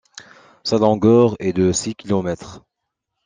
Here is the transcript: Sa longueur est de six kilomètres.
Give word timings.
Sa 0.63 0.79
longueur 0.79 1.35
est 1.37 1.53
de 1.53 1.71
six 1.71 1.93
kilomètres. 1.93 2.63